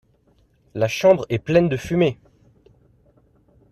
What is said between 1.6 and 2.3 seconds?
de fumée!